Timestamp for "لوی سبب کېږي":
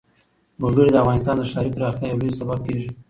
2.21-2.89